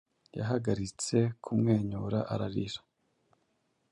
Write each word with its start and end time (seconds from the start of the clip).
Yahagaritse 0.37 1.17
kumwenyura 1.43 2.19
ararira, 2.33 2.79